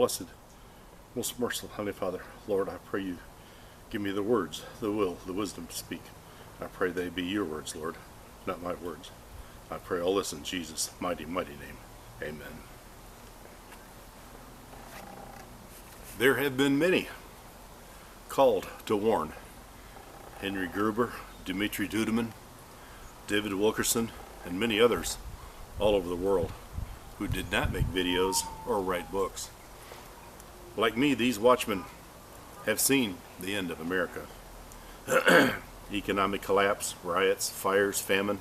[0.00, 0.24] blessed,
[1.14, 3.18] most merciful Heavenly Father, Lord, I pray you
[3.90, 6.00] give me the words, the will, the wisdom to speak.
[6.58, 7.96] I pray they be your words, Lord,
[8.46, 9.10] not my words.
[9.70, 11.76] I pray all this in Jesus' mighty, mighty name.
[12.22, 12.62] Amen.
[16.18, 17.08] There have been many
[18.30, 19.34] called to warn.
[20.40, 21.12] Henry Gruber,
[21.44, 22.28] Dmitri Duduman,
[23.26, 24.12] David Wilkerson,
[24.46, 25.18] and many others
[25.78, 26.52] all over the world
[27.18, 29.50] who did not make videos or write books.
[30.80, 31.84] Like me, these watchmen
[32.64, 34.22] have seen the end of America.
[35.92, 38.40] Economic collapse, riots, fires, famine,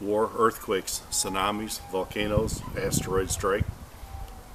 [0.00, 3.64] war, earthquakes, tsunamis, volcanoes, asteroid strike,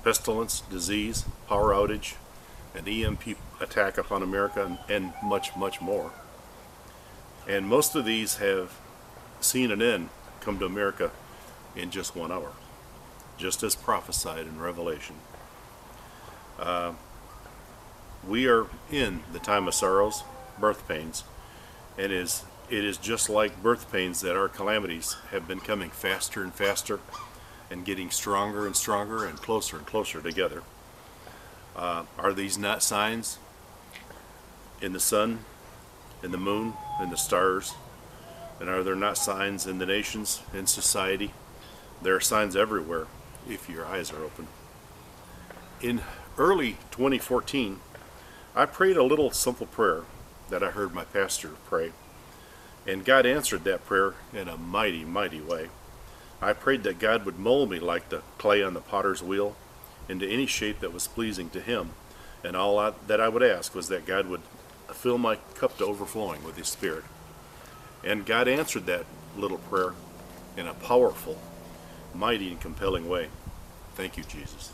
[0.01, 2.13] pestilence, disease, power outage,
[2.73, 6.13] an EMP attack upon America, and, much, much more.
[7.45, 8.79] And most of these have
[9.41, 10.07] seen an end
[10.39, 11.11] come to America
[11.75, 12.53] in just one hour,
[13.37, 15.17] just as prophesied in Revelation.
[16.57, 16.93] Uh,
[18.27, 20.23] we are in the time of sorrows,
[20.59, 21.23] birth pains,
[21.97, 26.43] and is it is just like birth pains that our calamities have been coming faster
[26.43, 26.99] and faster
[27.71, 30.61] and getting stronger and stronger and closer and closer together.
[31.75, 33.39] Uh, are these not signs
[34.81, 35.39] in the sun,
[36.21, 37.73] in the moon, in the stars?
[38.59, 41.33] And are there not signs in the nations, in society?
[42.01, 43.07] There are signs everywhere
[43.47, 44.47] if your eyes are open.
[45.81, 46.01] In
[46.37, 47.79] early 2014,
[48.59, 50.01] I prayed a little simple prayer
[50.49, 51.93] that I heard my pastor pray.
[52.85, 55.69] And God answered that prayer in a mighty, mighty way.
[56.41, 59.55] I prayed that God would mold me like the clay on the potter's wheel
[60.09, 61.91] into any shape that was pleasing to Him.
[62.43, 64.41] And all I, that I would ask was that God would
[64.91, 67.05] fill my cup to overflowing with His Spirit.
[68.03, 69.05] And God answered that
[69.37, 69.93] little prayer
[70.57, 71.37] in a powerful,
[72.13, 73.29] mighty, and compelling way.
[73.95, 74.73] Thank you, Jesus.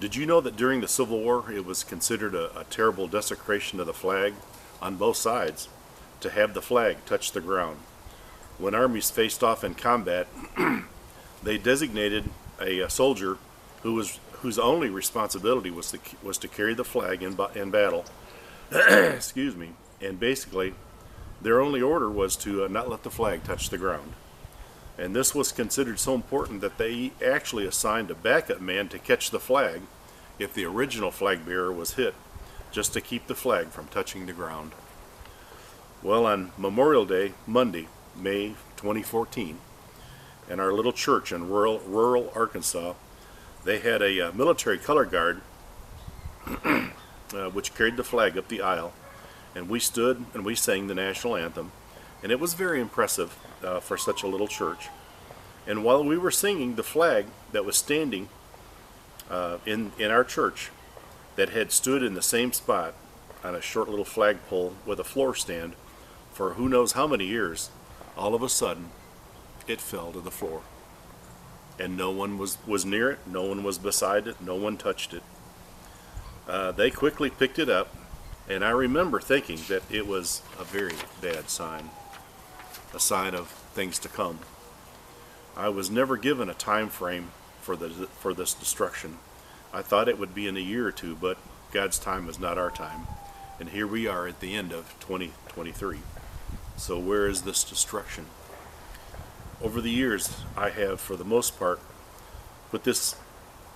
[0.00, 3.80] Did you know that during the Civil War it was considered a, a terrible desecration
[3.80, 4.34] of the flag
[4.80, 5.68] on both sides
[6.20, 7.78] to have the flag touch the ground?
[8.58, 10.28] When armies faced off in combat,
[11.42, 12.30] they designated
[12.60, 13.38] a, a, soldier
[13.82, 18.04] who was whose only responsibility was to was to carry the flag in, in battle.
[18.70, 19.70] Excuse me.
[20.00, 20.74] And basically,
[21.42, 24.12] their only order was to uh, not let the flag touch the ground.
[24.96, 29.30] And this was considered so important that they actually assigned a backup man to catch
[29.30, 29.82] the flag
[30.38, 32.14] if the original flag bearer was hit,
[32.70, 34.72] just to keep the flag from touching the ground.
[36.02, 39.58] Well, on Memorial Day, Monday, May 2014,
[40.48, 42.94] in our little church in rural, rural Arkansas,
[43.64, 45.40] they had a uh, military color guard
[46.64, 48.92] uh, which carried the flag up the aisle,
[49.54, 51.72] and we stood and we sang the national anthem,
[52.22, 54.88] and it was very impressive uh, for such a little church.
[55.66, 58.28] And while we were singing, the flag that was standing
[59.30, 60.70] uh, in in our church,
[61.36, 62.94] that had stood in the same spot
[63.44, 65.74] on a short little flagpole with a floor stand
[66.32, 67.70] for who knows how many years,
[68.16, 68.90] all of a sudden,
[69.66, 70.62] it fell to the floor.
[71.78, 75.14] And no one was, was near it, no one was beside it, no one touched
[75.14, 75.22] it.
[76.48, 77.94] Uh, they quickly picked it up,
[78.48, 81.90] and I remember thinking that it was a very bad sign
[82.94, 84.38] a sign of things to come.
[85.56, 87.32] I was never given a time frame
[87.68, 89.18] for the for this destruction.
[89.74, 91.36] I thought it would be in a year or two, but
[91.70, 93.06] God's time is not our time.
[93.60, 95.98] And here we are at the end of 2023.
[96.78, 98.24] So where is this destruction?
[99.60, 101.78] Over the years, I have, for the most part,
[102.70, 103.16] put this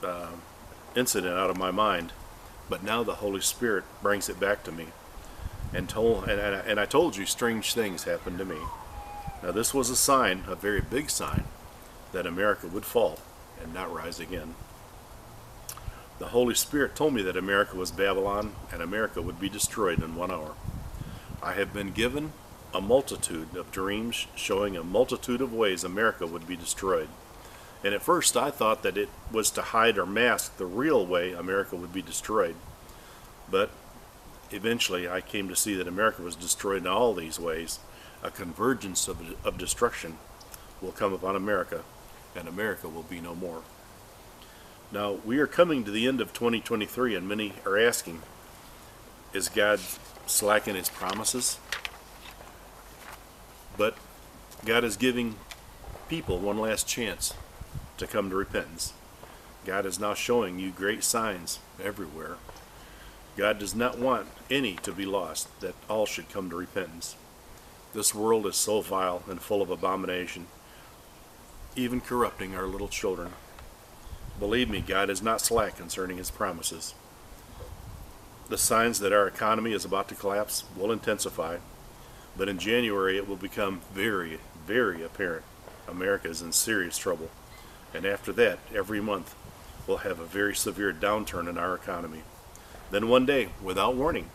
[0.02, 0.28] uh,
[0.96, 2.14] incident out of my mind,
[2.70, 4.86] but now the Holy Spirit brings it back to me.
[5.74, 8.60] And told and, and, and I told you strange things happened to me.
[9.42, 11.44] Now, this was a sign, a very big sign,
[12.12, 13.18] that America would fall
[13.62, 14.54] and not rise again.
[16.18, 20.14] The Holy Spirit told me that America was Babylon and America would be destroyed in
[20.14, 20.52] one hour.
[21.42, 22.32] I have been given
[22.74, 27.08] a multitude of dreams showing a multitude of ways America would be destroyed.
[27.84, 31.32] And at first I thought that it was to hide or mask the real way
[31.32, 32.54] America would be destroyed.
[33.50, 33.70] But
[34.50, 37.80] eventually I came to see that America was destroyed in all these ways
[38.22, 40.18] a convergence of, of destruction
[40.80, 41.82] will come upon America,
[42.36, 43.62] and America will be no more.
[44.90, 48.22] Now, we are coming to the end of 2023, and many are asking,
[49.32, 49.80] is God
[50.26, 51.58] slacking his promises?
[53.76, 53.96] But
[54.64, 55.36] God is giving
[56.08, 57.32] people one last chance
[57.96, 58.92] to come to repentance.
[59.64, 62.36] God is now showing you great signs everywhere.
[63.36, 67.16] God does not want any to be lost, that all should come to repentance.
[67.94, 70.46] This world is so vile and full of abomination,
[71.76, 73.32] even corrupting our little children.
[74.38, 76.94] Believe me, God is not slack concerning his promises.
[78.48, 81.58] The signs that our economy is about to collapse will intensify,
[82.36, 85.44] but in January it will become very, very apparent
[85.88, 87.30] America is in serious trouble.
[87.94, 89.34] And after that, every month,
[89.86, 92.22] we'll have a very severe downturn in our economy.
[92.90, 94.30] Then one day, without warning,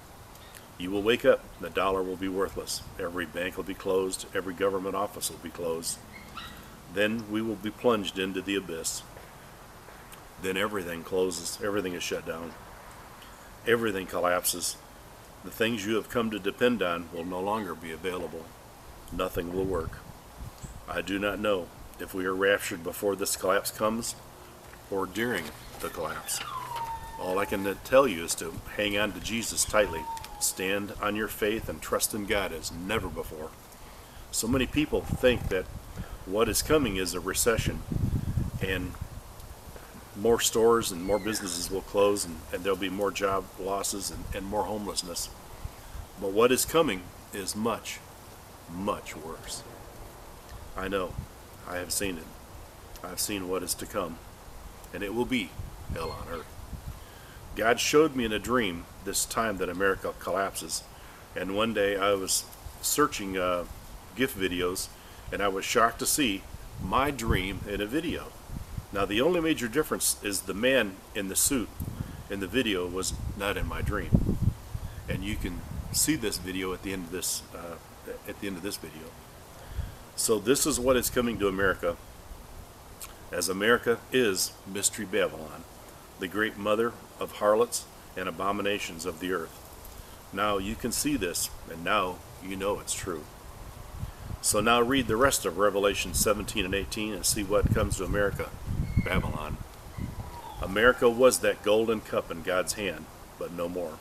[0.78, 4.54] you will wake up, the dollar will be worthless, every bank will be closed, every
[4.54, 5.98] government office will be closed.
[6.94, 9.04] Then we will be plunged into the abyss.
[10.42, 12.54] Then everything closes, everything is shut down,
[13.66, 14.78] everything collapses.
[15.44, 18.45] The things you have come to depend on will no longer be available.
[19.12, 20.00] Nothing will work.
[20.88, 21.68] I do not know
[22.00, 24.16] if we are raptured before this collapse comes
[24.92, 25.45] or during
[25.80, 26.40] the collapse.
[27.19, 30.01] All I can tell you is to hang on to Jesus tightly.
[30.40, 33.50] Stand on your faith and trust in God as never before.
[34.31, 35.66] So many people think that
[36.28, 37.80] what is coming is a recession
[38.62, 38.92] and
[40.18, 44.24] more stores and more businesses will close and, and there'll be more job losses and,
[44.36, 45.30] and more homelessness.
[46.20, 47.04] But what is coming
[47.34, 48.00] is much,
[48.74, 49.64] much worse.
[50.76, 51.14] I know.
[51.68, 52.24] I have seen it.
[53.04, 54.18] I've seen what is to come.
[54.94, 55.52] And it will be
[55.94, 56.46] hell on earth.
[57.56, 60.84] God showed me in a dream this time that America collapses.
[61.36, 62.44] And one day I was
[62.82, 63.66] searching uh,
[64.16, 64.90] gift videos
[65.32, 66.44] and I was shocked to see
[66.82, 68.28] my dream in a video.
[68.94, 71.70] Now, the only major difference is the man in the suit
[72.30, 74.38] in the video was not in my dream.
[75.10, 77.76] And you can see this video at the end of this uh,
[78.28, 79.08] at the end of this video.
[80.16, 81.96] So this is what is coming to America,
[83.32, 85.64] as America is Mystery Babylon,
[86.20, 87.86] the great mother of harlots
[88.16, 89.64] and abominations of the earth.
[90.34, 93.24] Now you can see this, and now you know it's true.
[94.42, 98.06] So now read the rest of Revelation 17 and 18 and see what comes to
[98.06, 98.50] America
[99.04, 99.57] Babylon.
[100.62, 103.06] America was that golden cup in God's hand,
[103.38, 103.98] but no more.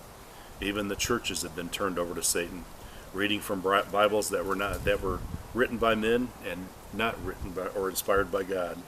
[0.61, 2.65] Even the churches have been turned over to Satan,
[3.13, 5.21] reading from Bibles that were not that were
[5.53, 8.79] written by men and not written by or inspired by God,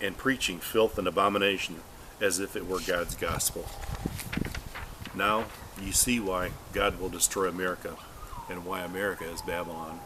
[0.00, 1.76] and preaching filth and abomination
[2.20, 3.66] as if it were God's gospel.
[5.14, 5.46] Now
[5.82, 7.96] you see why God will destroy America
[8.48, 10.00] and why America is Babylon.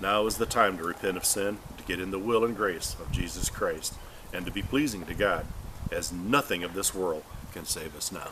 [0.00, 2.96] Now is the time to repent of sin, to get in the will and grace
[2.98, 3.94] of Jesus Christ,
[4.32, 5.46] and to be pleasing to God,
[5.92, 8.28] as nothing of this world can save us now.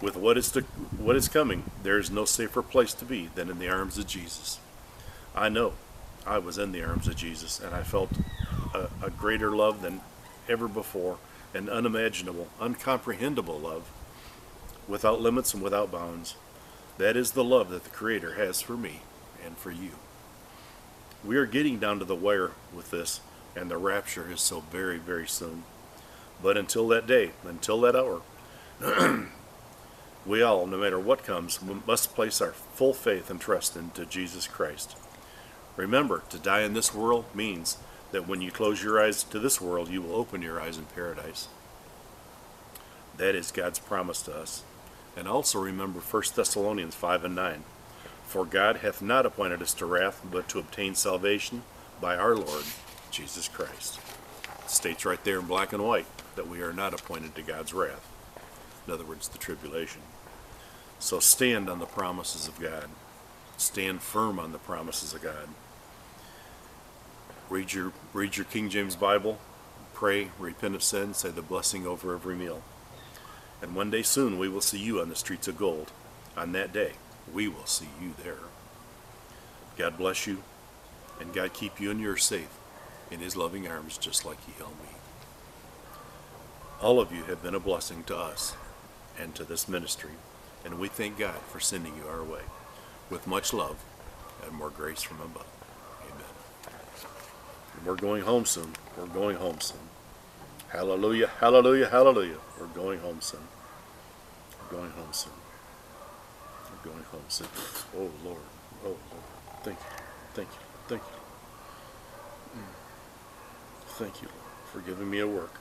[0.00, 0.62] With what is to,
[0.96, 4.06] what is coming, there is no safer place to be than in the arms of
[4.06, 4.58] Jesus.
[5.34, 5.74] I know
[6.26, 8.10] I was in the arms of Jesus, and I felt
[8.72, 10.00] a, a greater love than
[10.48, 11.18] ever before,
[11.52, 13.90] an unimaginable, uncomprehendable love,
[14.88, 16.36] without limits and without bounds.
[16.96, 19.00] That is the love that the Creator has for me
[19.44, 19.92] and for you.
[21.24, 23.20] We are getting down to the wire with this,
[23.54, 25.64] and the rapture is so very, very soon.
[26.42, 28.22] But until that day, until that hour,
[30.26, 34.46] We all, no matter what comes, must place our full faith and trust into Jesus
[34.46, 34.96] Christ.
[35.76, 37.78] Remember, to die in this world means
[38.12, 40.84] that when you close your eyes to this world, you will open your eyes in
[40.84, 41.48] paradise.
[43.16, 44.62] That is God's promise to us.
[45.16, 47.64] And also remember 1 Thessalonians 5 and 9.
[48.30, 51.64] For God hath not appointed us to wrath, but to obtain salvation
[52.00, 52.64] by our Lord
[53.10, 53.98] Jesus Christ.
[54.64, 56.06] It states right there in black and white
[56.36, 58.06] that we are not appointed to God's wrath
[58.90, 60.02] in other words, the tribulation.
[60.98, 62.86] So stand on the promises of God.
[63.56, 65.48] Stand firm on the promises of God.
[67.48, 69.38] Read your read your King James Bible,
[69.94, 72.62] pray, repent of sin, say the blessing over every meal.
[73.62, 75.92] And one day soon we will see you on the streets of gold.
[76.36, 76.92] On that day,
[77.32, 78.38] we will see you there.
[79.76, 80.42] God bless you,
[81.20, 82.58] and God keep you and yours safe
[83.10, 84.88] in his loving arms just like he held me.
[86.80, 88.56] All of you have been a blessing to us
[89.18, 90.12] and to this ministry,
[90.64, 92.42] and we thank God for sending you our way
[93.10, 93.84] with much love
[94.44, 95.46] and more grace from above.
[96.04, 96.74] Amen.
[97.76, 98.72] And we're going home soon.
[98.96, 99.80] We're going home soon.
[100.68, 102.38] Hallelujah, hallelujah, hallelujah.
[102.58, 103.40] We're going home soon.
[104.62, 105.32] We're going home soon.
[106.82, 107.48] Going home soon.
[107.96, 108.40] Oh, Lord.
[108.84, 108.98] Oh, Lord.
[109.62, 109.84] Thank you.
[110.34, 110.58] Thank you.
[110.88, 112.60] Thank you.
[112.60, 112.64] Mm.
[113.86, 115.54] Thank you, Lord, for giving me a work.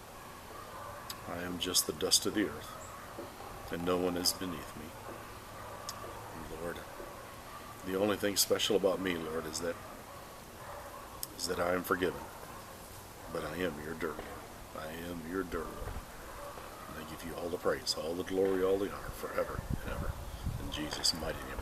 [1.32, 2.80] I am just the dust of the earth
[3.72, 4.86] and no one is beneath me.
[6.62, 6.78] Lord,
[7.86, 9.76] the only thing special about me, Lord, is that
[11.38, 12.20] is that I am forgiven.
[13.32, 14.20] But I am your dirt.
[14.78, 15.68] I am your dirt.
[16.88, 19.92] And I give you all the praise, all the glory, all the honor, forever and
[19.94, 19.99] ever.
[20.72, 21.59] Jesus' mighty name.